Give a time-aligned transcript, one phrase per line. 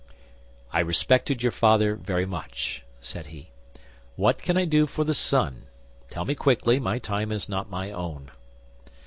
[0.73, 3.49] "I respected your father very much," said he.
[4.15, 5.67] "What can I do for the son?
[6.09, 8.31] Tell me quickly; my time is not my own."